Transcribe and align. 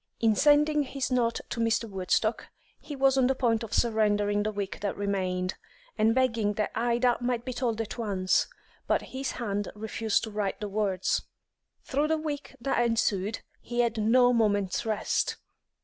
In 0.19 0.35
sending 0.35 0.81
his 0.81 1.11
note 1.11 1.41
to 1.51 1.59
Mr. 1.59 1.87
Woodstock, 1.87 2.47
he 2.79 2.95
was 2.95 3.19
on 3.19 3.27
the 3.27 3.35
point 3.35 3.61
of 3.61 3.71
surrendering 3.71 4.41
the 4.41 4.51
week 4.51 4.79
that 4.79 4.97
remained, 4.97 5.53
and 5.95 6.15
begging 6.15 6.53
that 6.53 6.71
Ida 6.73 7.17
might 7.21 7.45
be 7.45 7.53
told 7.53 7.79
at 7.81 7.99
once, 7.99 8.47
but 8.87 9.03
his 9.03 9.33
hand 9.33 9.69
refused 9.75 10.23
to 10.23 10.31
write 10.31 10.59
the 10.59 10.67
words. 10.67 11.21
Through 11.83 12.07
the 12.07 12.17
week 12.17 12.55
that 12.59 12.83
ensued 12.83 13.41
he 13.59 13.81
had 13.81 13.99
no 13.99 14.33
moment's 14.33 14.87
rest. 14.87 15.37